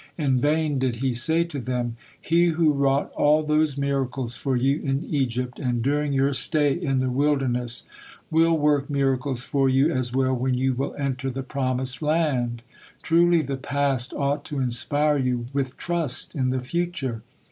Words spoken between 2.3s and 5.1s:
who wrought all those miracles for you in